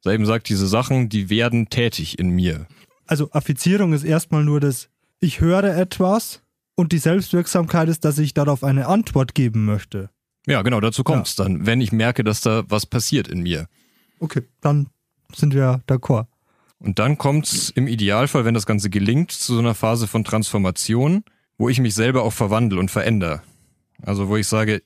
[0.04, 2.66] Er eben sagt, diese Sachen, die werden tätig in mir.
[3.06, 6.42] Also Affizierung ist erstmal nur das, ich höre etwas
[6.74, 10.10] und die Selbstwirksamkeit ist, dass ich darauf eine Antwort geben möchte.
[10.46, 11.44] Ja, genau, dazu kommt es ja.
[11.44, 13.66] dann, wenn ich merke, dass da was passiert in mir.
[14.20, 14.88] Okay, dann
[15.34, 16.26] sind wir d'accord.
[16.78, 20.24] Und dann kommt es im Idealfall, wenn das Ganze gelingt, zu so einer Phase von
[20.24, 21.24] Transformation,
[21.56, 23.42] wo ich mich selber auch verwandle und verändere.
[24.02, 24.82] Also wo ich sage,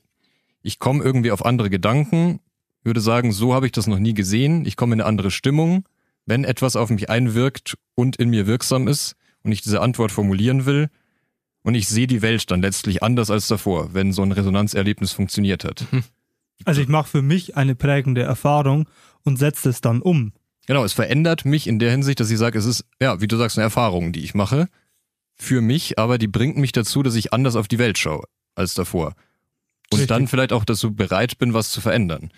[0.61, 2.39] ich komme irgendwie auf andere Gedanken,
[2.83, 5.83] würde sagen, so habe ich das noch nie gesehen, ich komme in eine andere Stimmung.
[6.25, 10.65] Wenn etwas auf mich einwirkt und in mir wirksam ist und ich diese Antwort formulieren
[10.65, 10.89] will,
[11.69, 15.63] und ich sehe die Welt dann letztlich anders als davor, wenn so ein Resonanzerlebnis funktioniert
[15.63, 15.85] hat.
[15.91, 16.03] Mhm.
[16.65, 18.89] Also ich mache für mich eine prägende Erfahrung
[19.23, 20.33] und setze es dann um.
[20.65, 23.37] Genau, es verändert mich in der Hinsicht, dass ich sage, es ist, ja, wie du
[23.37, 24.67] sagst, eine Erfahrung, die ich mache.
[25.35, 28.23] Für mich, aber die bringt mich dazu, dass ich anders auf die Welt schaue
[28.55, 29.09] als davor.
[29.91, 30.07] Und Richtig.
[30.07, 32.31] dann vielleicht auch dazu bereit bin, was zu verändern.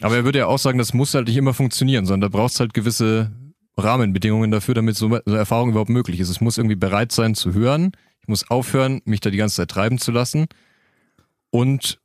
[0.00, 2.54] Aber er würde ja auch sagen, das muss halt nicht immer funktionieren, sondern da braucht
[2.54, 3.32] es halt gewisse
[3.76, 6.30] Rahmenbedingungen dafür, damit so eine Erfahrung überhaupt möglich ist.
[6.30, 9.70] Es muss irgendwie bereit sein zu hören, ich muss aufhören, mich da die ganze Zeit
[9.70, 10.46] treiben zu lassen.
[11.50, 12.00] Und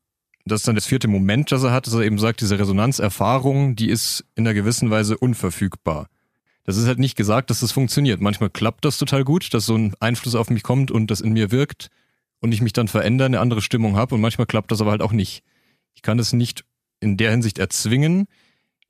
[0.45, 3.75] das ist dann das vierte Moment, das er hat, dass er eben sagt, diese Resonanzerfahrung,
[3.75, 6.07] die ist in einer gewissen Weise unverfügbar.
[6.63, 8.19] Das ist halt nicht gesagt, dass das funktioniert.
[8.19, 11.33] Manchmal klappt das total gut, dass so ein Einfluss auf mich kommt und das in
[11.33, 11.89] mir wirkt
[12.39, 15.01] und ich mich dann verändere, eine andere Stimmung habe und manchmal klappt das aber halt
[15.01, 15.43] auch nicht.
[15.93, 16.65] Ich kann es nicht
[16.99, 18.27] in der Hinsicht erzwingen.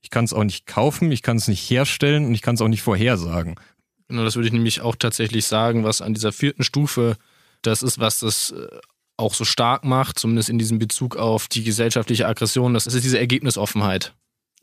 [0.02, 2.62] Ich kann es auch nicht kaufen, ich kann es nicht herstellen und ich kann es
[2.62, 3.56] auch nicht vorhersagen.
[4.08, 7.18] Genau, das würde ich nämlich auch tatsächlich sagen, was an dieser vierten Stufe
[7.62, 8.68] das ist, was das äh,
[9.18, 13.20] auch so stark macht, zumindest in diesem Bezug auf die gesellschaftliche Aggression, das ist diese
[13.20, 14.14] Ergebnisoffenheit.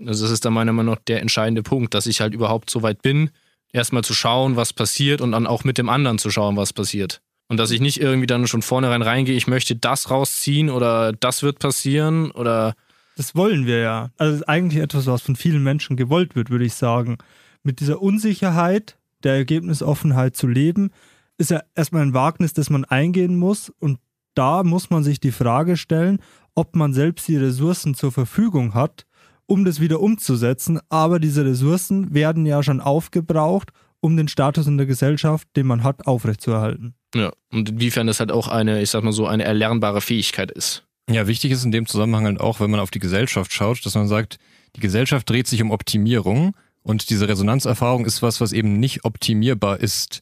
[0.05, 2.83] Also das ist dann meiner Meinung nach der entscheidende Punkt, dass ich halt überhaupt so
[2.83, 3.31] weit bin,
[3.73, 7.21] erstmal zu schauen, was passiert und dann auch mit dem anderen zu schauen, was passiert.
[7.49, 11.43] Und dass ich nicht irgendwie dann schon vornherein reingehe, ich möchte das rausziehen oder das
[11.43, 12.75] wird passieren oder.
[13.17, 14.11] Das wollen wir ja.
[14.17, 17.19] Also das ist eigentlich etwas, was von vielen Menschen gewollt wird, würde ich sagen.
[17.63, 20.91] Mit dieser Unsicherheit der Ergebnisoffenheit zu leben,
[21.39, 23.71] ist ja erstmal ein Wagnis, das man eingehen muss.
[23.81, 23.99] Und
[24.35, 26.19] da muss man sich die Frage stellen,
[26.55, 29.07] ob man selbst die Ressourcen zur Verfügung hat,
[29.47, 30.81] um das wieder umzusetzen.
[30.89, 35.83] Aber diese Ressourcen werden ja schon aufgebraucht, um den Status in der Gesellschaft, den man
[35.83, 36.95] hat, aufrechtzuerhalten.
[37.15, 40.85] Ja, und inwiefern das halt auch eine, ich sag mal so, eine erlernbare Fähigkeit ist.
[41.09, 43.95] Ja, wichtig ist in dem Zusammenhang halt auch, wenn man auf die Gesellschaft schaut, dass
[43.95, 44.39] man sagt,
[44.77, 49.81] die Gesellschaft dreht sich um Optimierung und diese Resonanzerfahrung ist was, was eben nicht optimierbar
[49.81, 50.20] ist.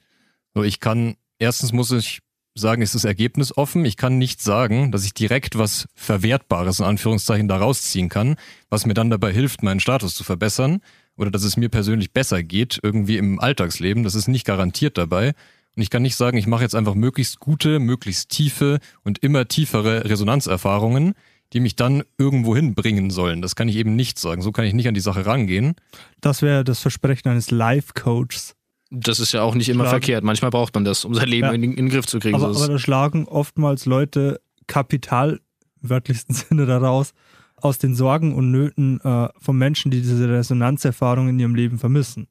[0.54, 2.20] So, ich kann, erstens muss ich
[2.54, 3.84] sagen, ist ergebnisoffen.
[3.84, 8.36] Ich kann nicht sagen, dass ich direkt was Verwertbares in Anführungszeichen da rausziehen kann,
[8.70, 10.80] was mir dann dabei hilft, meinen Status zu verbessern
[11.16, 14.04] oder dass es mir persönlich besser geht, irgendwie im Alltagsleben.
[14.04, 15.32] Das ist nicht garantiert dabei.
[15.74, 19.48] Und ich kann nicht sagen, ich mache jetzt einfach möglichst gute, möglichst tiefe und immer
[19.48, 21.14] tiefere Resonanzerfahrungen,
[21.52, 23.42] die mich dann irgendwo hinbringen sollen.
[23.42, 24.42] Das kann ich eben nicht sagen.
[24.42, 25.74] So kann ich nicht an die Sache rangehen.
[26.20, 28.54] Das wäre das Versprechen eines Life-Coaches.
[28.90, 29.90] Das ist ja auch nicht immer schlagen.
[29.90, 30.24] verkehrt.
[30.24, 31.52] Manchmal braucht man das, um sein Leben ja.
[31.52, 32.34] in, in, den Griff zu kriegen.
[32.34, 35.40] Aber, aber da schlagen oftmals Leute Kapital,
[35.82, 37.12] im wörtlichsten Sinne daraus,
[37.56, 42.28] aus den Sorgen und Nöten äh, von Menschen, die diese Resonanzerfahrung in ihrem Leben vermissen.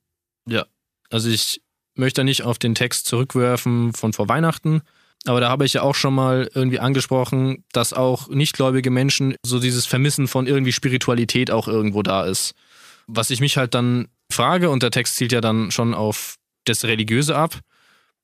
[0.48, 0.66] Ja,
[1.10, 1.62] also ich
[1.96, 4.82] möchte nicht auf den Text zurückwerfen von vor Weihnachten,
[5.26, 9.60] aber da habe ich ja auch schon mal irgendwie angesprochen, dass auch nichtgläubige Menschen so
[9.60, 12.56] dieses Vermissen von irgendwie Spiritualität auch irgendwo da ist.
[13.08, 16.86] Was ich mich halt dann frage, und der Text zielt ja dann schon auf das
[16.86, 17.60] Religiöse ab.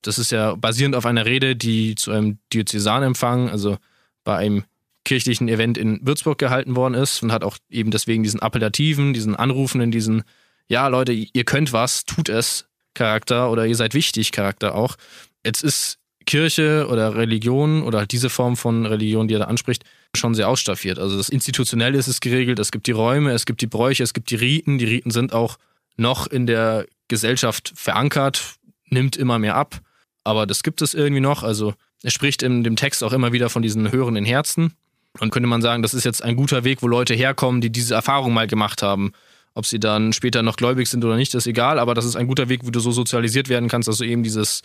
[0.02, 3.78] Das ist ja basierend auf einer Rede, die zu einem Diözesanempfang, also
[4.24, 4.64] bei einem
[5.04, 9.34] kirchlichen Event in Würzburg gehalten worden ist und hat auch eben deswegen diesen appellativen, diesen
[9.36, 10.22] anrufenden, diesen,
[10.68, 14.96] ja Leute, ihr könnt was, tut es Charakter oder ihr seid wichtig Charakter auch.
[15.44, 15.97] Jetzt ist
[16.28, 20.48] Kirche oder Religion oder halt diese Form von Religion, die er da anspricht, schon sehr
[20.48, 20.98] ausstaffiert.
[20.98, 24.14] Also das Institutionelle ist es geregelt, es gibt die Räume, es gibt die Bräuche, es
[24.14, 24.78] gibt die Riten.
[24.78, 25.56] Die Riten sind auch
[25.96, 28.56] noch in der Gesellschaft verankert,
[28.90, 29.80] nimmt immer mehr ab,
[30.22, 31.42] aber das gibt es irgendwie noch.
[31.42, 34.74] Also er spricht in dem Text auch immer wieder von diesen hörenden Herzen.
[35.20, 37.94] Und könnte man sagen, das ist jetzt ein guter Weg, wo Leute herkommen, die diese
[37.94, 39.12] Erfahrung mal gemacht haben.
[39.54, 42.28] Ob sie dann später noch gläubig sind oder nicht, ist egal, aber das ist ein
[42.28, 44.62] guter Weg, wo du so sozialisiert werden kannst, dass du eben dieses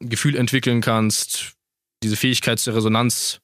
[0.00, 1.52] Gefühl entwickeln kannst,
[2.02, 3.40] diese Fähigkeit zur Resonanz,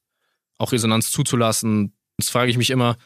[0.58, 1.92] auch Resonanz zuzulassen.
[2.18, 2.96] Jetzt frage ich mich immer,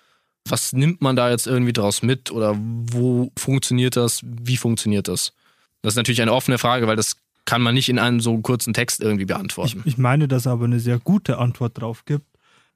[0.48, 4.20] was nimmt man da jetzt irgendwie draus mit oder wo funktioniert das?
[4.24, 5.32] Wie funktioniert das?
[5.82, 8.74] Das ist natürlich eine offene Frage, weil das kann man nicht in einem so kurzen
[8.74, 9.80] Text irgendwie beantworten.
[9.80, 12.26] Ich, ich meine, dass es aber eine sehr gute Antwort drauf gibt,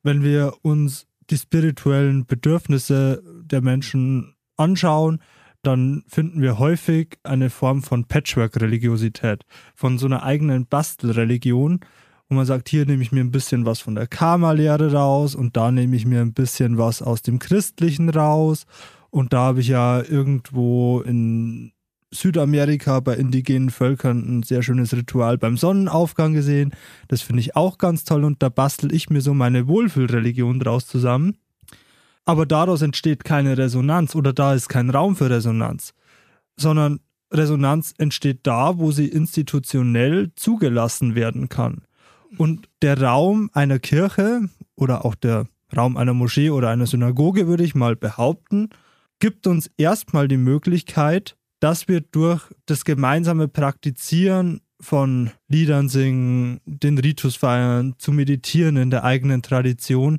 [0.02, 5.20] wenn wir uns die spirituellen Bedürfnisse der Menschen anschauen,
[5.62, 9.44] dann finden wir häufig eine Form von Patchwork-Religiosität,
[9.74, 11.80] von so einer eigenen Bastelreligion,
[12.28, 15.56] wo man sagt, hier nehme ich mir ein bisschen was von der Karma-Lehre raus und
[15.56, 18.66] da nehme ich mir ein bisschen was aus dem Christlichen raus
[19.10, 21.72] und da habe ich ja irgendwo in
[22.10, 26.72] Südamerika bei indigenen Völkern ein sehr schönes Ritual beim Sonnenaufgang gesehen.
[27.08, 30.86] Das finde ich auch ganz toll und da bastel ich mir so meine Wohlfühlreligion draus
[30.86, 31.36] zusammen.
[32.28, 35.94] Aber daraus entsteht keine Resonanz oder da ist kein Raum für Resonanz,
[36.60, 37.00] sondern
[37.32, 41.84] Resonanz entsteht da, wo sie institutionell zugelassen werden kann.
[42.36, 47.64] Und der Raum einer Kirche oder auch der Raum einer Moschee oder einer Synagoge, würde
[47.64, 48.68] ich mal behaupten,
[49.20, 56.98] gibt uns erstmal die Möglichkeit, dass wir durch das gemeinsame Praktizieren von Liedern singen, den
[56.98, 60.18] Ritus feiern, zu meditieren in der eigenen Tradition,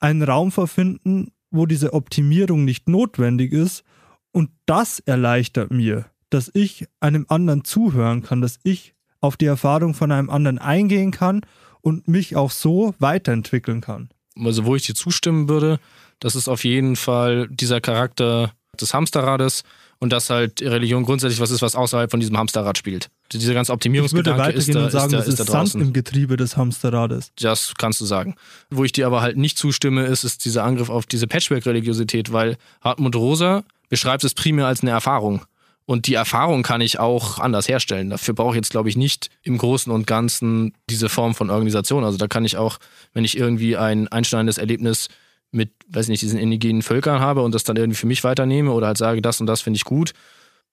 [0.00, 3.84] einen Raum verfinden, wo diese Optimierung nicht notwendig ist.
[4.32, 9.94] Und das erleichtert mir, dass ich einem anderen zuhören kann, dass ich auf die Erfahrung
[9.94, 11.42] von einem anderen eingehen kann
[11.80, 14.08] und mich auch so weiterentwickeln kann.
[14.36, 15.78] Also wo ich dir zustimmen würde,
[16.20, 19.64] das ist auf jeden Fall dieser Charakter des Hamsterrades
[19.98, 23.10] und dass halt Religion grundsätzlich was ist, was außerhalb von diesem Hamsterrad spielt.
[23.38, 25.80] Dieser ganze Optimierungsgedanke ist da, und sagen, ist da, ist da draußen.
[25.80, 27.32] Sand im Getriebe des Hamsterrades.
[27.40, 28.36] Das kannst du sagen.
[28.70, 32.56] Wo ich dir aber halt nicht zustimme, ist, ist dieser Angriff auf diese Patchwork-Religiosität, weil
[32.80, 35.42] Hartmut Rosa beschreibt es primär als eine Erfahrung.
[35.84, 38.10] Und die Erfahrung kann ich auch anders herstellen.
[38.10, 42.04] Dafür brauche ich jetzt, glaube ich, nicht im Großen und Ganzen diese Form von Organisation.
[42.04, 42.78] Also da kann ich auch,
[43.12, 45.08] wenn ich irgendwie ein einschneidendes Erlebnis
[45.50, 48.86] mit, weiß nicht, diesen indigenen Völkern habe und das dann irgendwie für mich weiternehme oder
[48.86, 50.12] halt sage, das und das finde ich gut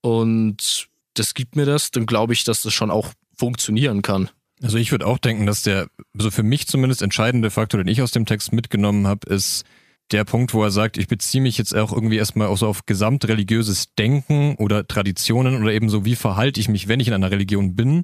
[0.01, 4.29] und das gibt mir das, dann glaube ich, dass das schon auch funktionieren kann.
[4.61, 8.01] Also ich würde auch denken, dass der, also für mich zumindest entscheidende Faktor, den ich
[8.01, 9.63] aus dem Text mitgenommen habe, ist
[10.11, 12.85] der Punkt, wo er sagt, ich beziehe mich jetzt auch irgendwie erstmal auch so auf
[12.85, 17.31] gesamtreligiöses Denken oder Traditionen oder eben so, wie verhalte ich mich, wenn ich in einer
[17.31, 18.03] Religion bin.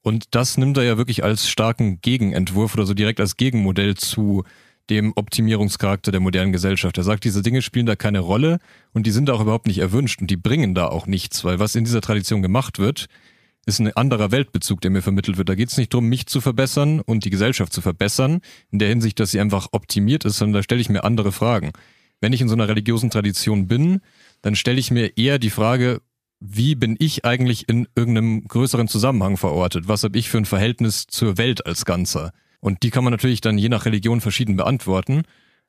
[0.00, 4.44] Und das nimmt er ja wirklich als starken Gegenentwurf oder so direkt als Gegenmodell zu
[4.90, 6.98] dem Optimierungscharakter der modernen Gesellschaft.
[6.98, 8.58] Er sagt, diese Dinge spielen da keine Rolle
[8.92, 11.74] und die sind auch überhaupt nicht erwünscht und die bringen da auch nichts, weil was
[11.74, 13.06] in dieser Tradition gemacht wird,
[13.64, 15.48] ist ein anderer Weltbezug, der mir vermittelt wird.
[15.48, 18.40] Da geht es nicht darum, mich zu verbessern und die Gesellschaft zu verbessern,
[18.70, 21.70] in der Hinsicht, dass sie einfach optimiert ist, sondern da stelle ich mir andere Fragen.
[22.20, 24.00] Wenn ich in so einer religiösen Tradition bin,
[24.42, 26.00] dann stelle ich mir eher die Frage,
[26.40, 29.86] wie bin ich eigentlich in irgendeinem größeren Zusammenhang verortet?
[29.86, 32.32] Was habe ich für ein Verhältnis zur Welt als Ganzer?
[32.62, 35.22] Und die kann man natürlich dann je nach Religion verschieden beantworten.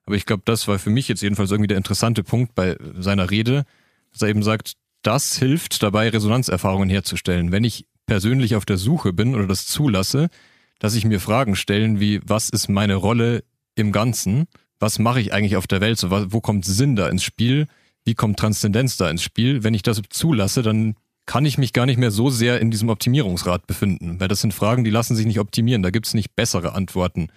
[0.05, 3.31] Aber ich glaube, das war für mich jetzt jedenfalls irgendwie der interessante Punkt bei seiner
[3.31, 3.65] Rede,
[4.11, 7.51] dass er eben sagt, das hilft dabei, Resonanzerfahrungen herzustellen.
[7.51, 10.29] Wenn ich persönlich auf der Suche bin oder das zulasse,
[10.77, 13.43] dass ich mir Fragen stellen wie, was ist meine Rolle
[13.75, 14.45] im Ganzen?
[14.79, 15.97] Was mache ich eigentlich auf der Welt?
[15.97, 17.67] So, wo kommt Sinn da ins Spiel?
[18.05, 19.63] Wie kommt Transzendenz da ins Spiel?
[19.63, 22.89] Wenn ich das zulasse, dann kann ich mich gar nicht mehr so sehr in diesem
[22.89, 25.83] Optimierungsrad befinden, weil das sind Fragen, die lassen sich nicht optimieren.
[25.83, 27.29] Da gibt es nicht bessere Antworten,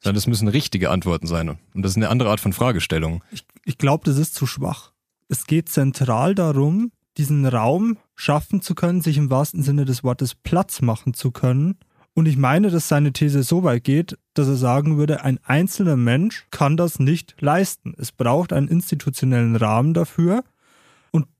[0.00, 1.48] sondern das müssen richtige Antworten sein.
[1.48, 3.22] Und das ist eine andere Art von Fragestellung.
[3.30, 4.92] Ich, ich glaube, das ist zu schwach.
[5.28, 10.34] Es geht zentral darum, diesen Raum schaffen zu können, sich im wahrsten Sinne des Wortes
[10.34, 11.76] Platz machen zu können.
[12.14, 15.96] Und ich meine, dass seine These so weit geht, dass er sagen würde, ein einzelner
[15.96, 17.94] Mensch kann das nicht leisten.
[17.96, 20.42] Es braucht einen institutionellen Rahmen dafür.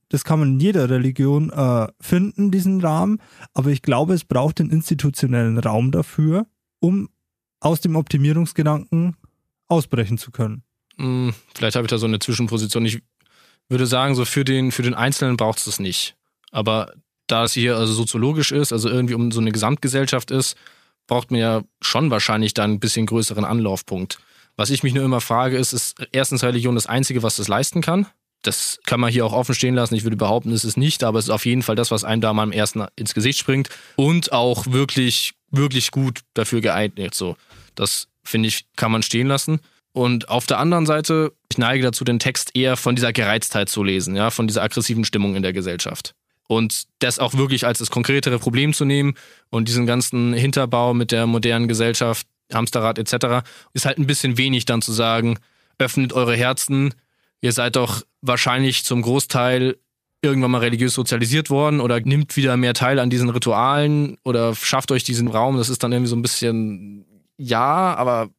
[0.09, 3.21] Das kann man in jeder Religion äh, finden, diesen Rahmen.
[3.53, 6.47] Aber ich glaube, es braucht den institutionellen Raum dafür,
[6.79, 7.09] um
[7.59, 9.15] aus dem Optimierungsgedanken
[9.67, 10.63] ausbrechen zu können.
[10.97, 12.85] Hm, vielleicht habe ich da so eine Zwischenposition.
[12.85, 13.01] Ich
[13.69, 16.15] würde sagen, so für den, für den Einzelnen braucht es das nicht.
[16.51, 16.93] Aber
[17.27, 20.57] da es hier also soziologisch ist, also irgendwie um so eine Gesamtgesellschaft ist,
[21.05, 24.19] braucht man ja schon wahrscheinlich da ein bisschen größeren Anlaufpunkt.
[24.55, 27.81] Was ich mich nur immer frage, ist, ist erstens Religion das Einzige, was das leisten
[27.81, 28.07] kann?
[28.41, 29.95] Das kann man hier auch offen stehen lassen.
[29.95, 32.21] Ich würde behaupten, es ist nicht, aber es ist auf jeden Fall das, was einem
[32.21, 37.13] da mal am ersten ins Gesicht springt und auch wirklich, wirklich gut dafür geeignet.
[37.15, 37.35] So,
[37.75, 39.59] das finde ich, kann man stehen lassen.
[39.91, 43.83] Und auf der anderen Seite, ich neige dazu, den Text eher von dieser Gereiztheit zu
[43.83, 46.13] lesen, ja, von dieser aggressiven Stimmung in der Gesellschaft.
[46.47, 49.15] Und das auch wirklich als das konkretere Problem zu nehmen
[49.49, 54.65] und diesen ganzen Hinterbau mit der modernen Gesellschaft, Hamsterrad etc., ist halt ein bisschen wenig
[54.65, 55.37] dann zu sagen,
[55.77, 56.93] öffnet eure Herzen,
[57.41, 59.77] ihr seid doch wahrscheinlich zum Großteil
[60.21, 64.91] irgendwann mal religiös sozialisiert worden oder nimmt wieder mehr teil an diesen Ritualen oder schafft
[64.91, 65.57] euch diesen Raum.
[65.57, 67.05] Das ist dann irgendwie so ein bisschen,
[67.37, 68.29] ja, aber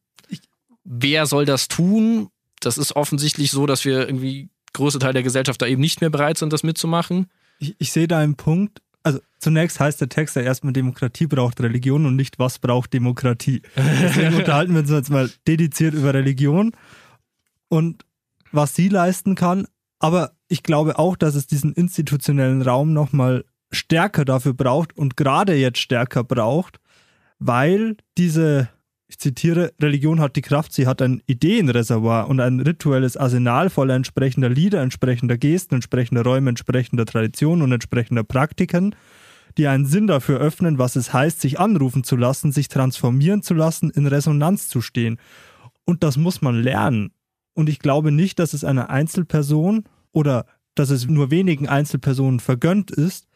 [0.85, 2.29] wer soll das tun?
[2.61, 6.11] Das ist offensichtlich so, dass wir irgendwie große Teil der Gesellschaft da eben nicht mehr
[6.11, 7.31] bereit sind, das mitzumachen.
[7.59, 8.83] Ich, ich sehe da einen Punkt.
[9.03, 13.63] Also zunächst heißt der Text ja erstmal, Demokratie braucht Religion und nicht, was braucht Demokratie.
[13.77, 16.73] Deswegen unterhalten wir uns jetzt mal dediziert über Religion
[17.69, 18.05] und
[18.53, 19.67] was sie leisten kann.
[19.99, 25.55] Aber ich glaube auch, dass es diesen institutionellen Raum nochmal stärker dafür braucht und gerade
[25.55, 26.81] jetzt stärker braucht,
[27.39, 28.69] weil diese
[29.11, 33.97] ich zitiere, Religion hat die Kraft, sie hat ein Ideenreservoir und ein rituelles Arsenal voller
[33.97, 38.95] entsprechender Lieder, entsprechender Gesten, entsprechender Räume, entsprechender Traditionen und entsprechender Praktiken,
[39.59, 43.53] die einen Sinn dafür öffnen, was es heißt, sich anrufen zu lassen, sich transformieren zu
[43.53, 45.19] lassen, in Resonanz zu stehen.
[45.85, 47.11] Und das muss man lernen.
[47.55, 52.91] Und ich glaube nicht, dass es einer Einzelperson oder dass es nur wenigen Einzelpersonen vergönnt
[52.91, 53.27] ist,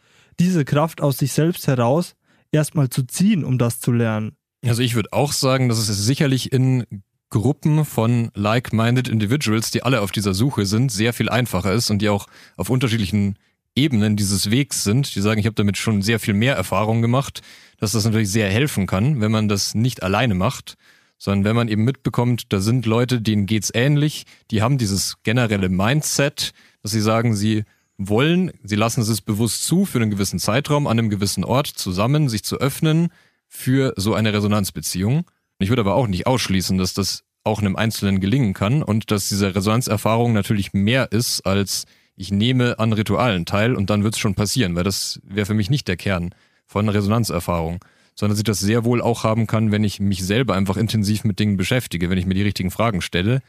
[0.40, 2.14] diese Kraft aus sich selbst heraus
[2.53, 4.37] erstmal zu ziehen, um das zu lernen.
[4.64, 6.85] Also ich würde auch sagen, dass es sicherlich in
[7.31, 12.00] Gruppen von like-minded Individuals, die alle auf dieser Suche sind, sehr viel einfacher ist und
[12.00, 13.37] die auch auf unterschiedlichen
[13.74, 17.42] Ebenen dieses Wegs sind, die sagen, ich habe damit schon sehr viel mehr Erfahrung gemacht,
[17.79, 20.77] dass das natürlich sehr helfen kann, wenn man das nicht alleine macht,
[21.24, 25.70] sondern wenn man eben mitbekommt, da sind Leute, denen geht's ähnlich, die haben dieses generelle
[25.70, 27.64] Mindset, dass sie sagen, sie
[27.96, 32.28] wollen, sie lassen es bewusst zu, für einen gewissen Zeitraum an einem gewissen Ort zusammen
[32.28, 33.08] sich zu öffnen,
[33.48, 35.24] für so eine Resonanzbeziehung.
[35.58, 39.30] Ich würde aber auch nicht ausschließen, dass das auch einem Einzelnen gelingen kann und dass
[39.30, 44.20] diese Resonanzerfahrung natürlich mehr ist als ich nehme an Ritualen teil und dann wird es
[44.20, 46.34] schon passieren, weil das wäre für mich nicht der Kern
[46.66, 47.80] von Resonanzerfahrung,
[48.14, 51.24] sondern dass ich das sehr wohl auch haben kann, wenn ich mich selber einfach intensiv
[51.24, 53.42] mit Dingen beschäftige, wenn ich mir die richtigen Fragen stelle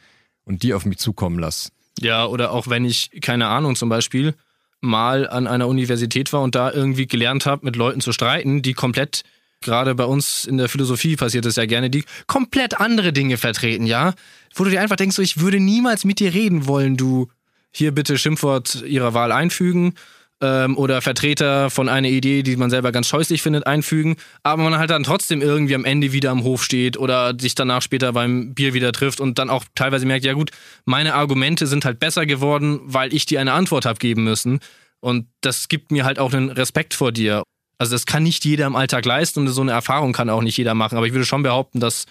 [0.44, 1.70] und die auf mich zukommen lasse.
[2.00, 4.34] Ja, oder auch wenn ich, keine Ahnung, zum Beispiel
[4.82, 8.74] mal an einer Universität war und da irgendwie gelernt habe, mit Leuten zu streiten, die
[8.74, 9.24] komplett
[9.62, 13.86] gerade bei uns in der Philosophie passiert es ja gerne, die komplett andere Dinge vertreten,
[13.86, 14.14] ja?
[14.54, 17.30] Wo du dir einfach denkst, so, ich würde niemals mit dir reden wollen, du
[17.72, 19.96] hier bitte Schimpfwort ihrer Wahl einfügen
[20.42, 24.78] ähm, oder Vertreter von einer Idee, die man selber ganz scheußlich findet, einfügen, aber man
[24.78, 28.54] halt dann trotzdem irgendwie am Ende wieder am Hof steht oder sich danach später beim
[28.54, 30.52] Bier wieder trifft und dann auch teilweise merkt, ja gut,
[30.86, 34.60] meine Argumente sind halt besser geworden, weil ich dir eine Antwort habe geben müssen.
[35.00, 37.44] Und das gibt mir halt auch einen Respekt vor dir.
[37.78, 40.58] Also das kann nicht jeder im Alltag leisten und so eine Erfahrung kann auch nicht
[40.58, 40.98] jeder machen.
[40.98, 42.06] Aber ich würde schon behaupten, dass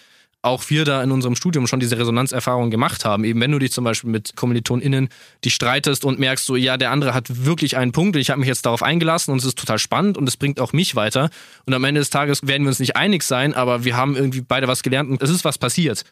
[0.45, 3.25] auch wir da in unserem Studium schon diese Resonanzerfahrung gemacht haben.
[3.25, 5.09] Eben wenn du dich zum Beispiel mit KommilitonInnen
[5.45, 8.41] die streitest und merkst so, ja, der andere hat wirklich einen Punkt und ich habe
[8.41, 11.31] mich jetzt darauf eingelassen und es ist total spannend und es bringt auch mich weiter.
[11.67, 14.41] Und am Ende des Tages werden wir uns nicht einig sein, aber wir haben irgendwie
[14.41, 16.05] beide was gelernt und es ist was passiert.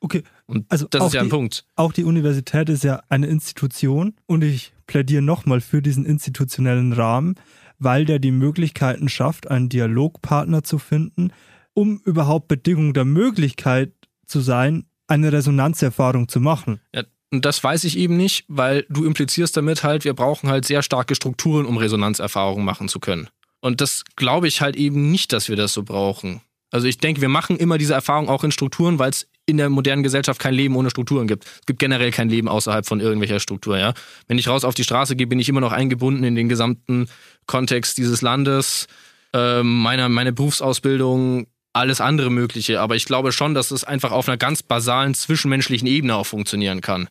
[0.00, 0.22] Okay.
[0.46, 1.64] Und also das ist ja ein Punkt.
[1.76, 7.36] Auch die Universität ist ja eine Institution und ich plädiere nochmal für diesen institutionellen Rahmen
[7.78, 11.32] weil der die Möglichkeiten schafft, einen Dialogpartner zu finden,
[11.74, 13.92] um überhaupt Bedingung der Möglichkeit
[14.26, 16.80] zu sein, eine Resonanzerfahrung zu machen.
[16.94, 20.64] Ja, und das weiß ich eben nicht, weil du implizierst damit halt, wir brauchen halt
[20.64, 23.28] sehr starke Strukturen, um Resonanzerfahrungen machen zu können.
[23.60, 26.42] Und das glaube ich halt eben nicht, dass wir das so brauchen.
[26.70, 29.68] Also ich denke, wir machen immer diese Erfahrung auch in Strukturen, weil es in der
[29.68, 31.44] modernen Gesellschaft kein Leben ohne Strukturen gibt.
[31.44, 33.94] Es gibt generell kein Leben außerhalb von irgendwelcher Struktur, ja.
[34.26, 37.08] Wenn ich raus auf die Straße gehe, bin ich immer noch eingebunden in den gesamten
[37.46, 38.86] Kontext dieses Landes,
[39.32, 42.80] ähm, meine, meine Berufsausbildung, alles andere Mögliche.
[42.80, 46.80] Aber ich glaube schon, dass es einfach auf einer ganz basalen zwischenmenschlichen Ebene auch funktionieren
[46.80, 47.08] kann.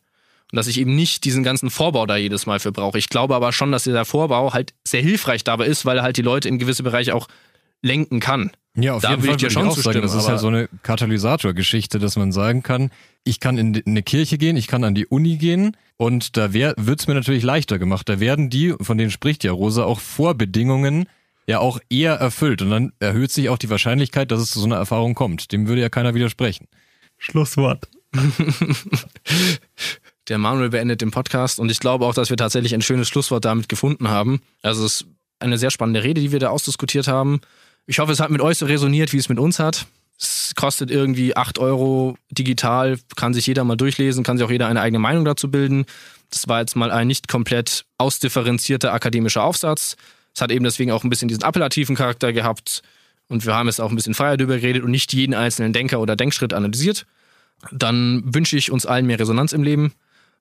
[0.52, 2.98] Und dass ich eben nicht diesen ganzen Vorbau da jedes Mal für brauche.
[2.98, 6.16] Ich glaube aber schon, dass dieser Vorbau halt sehr hilfreich dabei ist, weil er halt
[6.16, 7.28] die Leute in gewisse Bereiche auch
[7.82, 8.50] lenken kann.
[8.76, 10.48] Ja, auf da jeden Fall würde ich dir schon auch sagen, das ist ja so
[10.48, 12.90] eine Katalysatorgeschichte, dass man sagen kann,
[13.22, 16.76] ich kann in eine Kirche gehen, ich kann an die Uni gehen und da wird
[17.00, 18.08] es mir natürlich leichter gemacht.
[18.08, 21.06] Da werden die, von denen spricht ja Rosa, auch Vorbedingungen
[21.46, 24.66] ja auch eher erfüllt und dann erhöht sich auch die Wahrscheinlichkeit, dass es zu so
[24.66, 25.52] einer Erfahrung kommt.
[25.52, 26.68] Dem würde ja keiner widersprechen.
[27.18, 27.88] Schlusswort.
[30.28, 33.44] Der Manuel beendet den Podcast und ich glaube auch, dass wir tatsächlich ein schönes Schlusswort
[33.44, 34.40] damit gefunden haben.
[34.62, 35.04] Also es
[35.38, 37.40] eine sehr spannende Rede, die wir da ausdiskutiert haben.
[37.86, 39.86] Ich hoffe, es hat mit euch so resoniert, wie es mit uns hat.
[40.18, 44.68] Es kostet irgendwie 8 Euro digital, kann sich jeder mal durchlesen, kann sich auch jeder
[44.68, 45.84] eine eigene Meinung dazu bilden.
[46.30, 49.96] Das war jetzt mal ein nicht komplett ausdifferenzierter akademischer Aufsatz.
[50.34, 52.82] Es hat eben deswegen auch ein bisschen diesen appellativen Charakter gehabt.
[53.28, 56.00] Und wir haben es auch ein bisschen freier darüber geredet und nicht jeden einzelnen Denker
[56.00, 57.06] oder Denkschritt analysiert.
[57.72, 59.92] Dann wünsche ich uns allen mehr Resonanz im Leben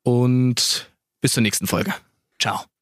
[0.01, 0.89] und
[1.21, 1.93] bis zur nächsten Folge.
[2.39, 2.72] Ciao.